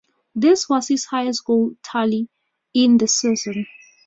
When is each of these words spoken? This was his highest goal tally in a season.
This 0.33 0.67
was 0.67 0.87
his 0.87 1.05
highest 1.05 1.45
goal 1.45 1.75
tally 1.83 2.27
in 2.73 2.97
a 3.03 3.07
season. 3.07 3.67